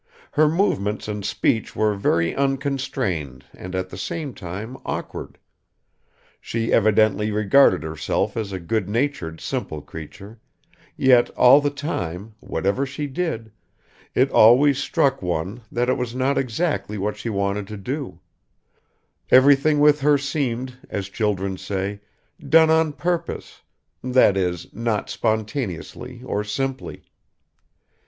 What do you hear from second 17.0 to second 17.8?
she wanted to